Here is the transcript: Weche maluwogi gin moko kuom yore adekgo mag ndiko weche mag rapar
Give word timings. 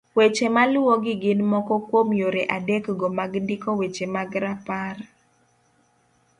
Weche 0.17 0.47
maluwogi 0.55 1.13
gin 1.21 1.39
moko 1.51 1.75
kuom 1.87 2.07
yore 2.21 2.41
adekgo 2.57 3.05
mag 3.17 3.31
ndiko 3.43 3.69
weche 3.79 4.05
mag 4.15 4.31
rapar 4.43 4.97